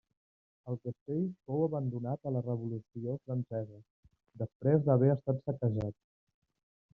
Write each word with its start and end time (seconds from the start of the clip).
El 0.71 0.77
castell 0.85 1.19
fou 1.51 1.65
abandonat 1.65 2.25
a 2.25 2.31
la 2.37 2.41
Revolució 2.47 3.17
Francesa, 3.27 3.83
després 4.45 4.83
d'haver 4.89 5.13
estat 5.19 5.45
saquejat. 5.51 6.01